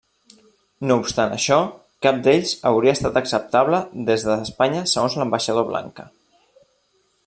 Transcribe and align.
No 0.91 0.95
obstant 1.01 1.35
això, 1.35 1.57
cap 2.07 2.23
d'ells 2.29 2.55
hauria 2.71 2.95
estat 2.99 3.21
acceptable 3.23 3.85
des 4.11 4.29
d'Espanya 4.31 4.85
segons 4.97 5.23
l'ambaixador 5.23 5.73
Blanca. 5.73 6.13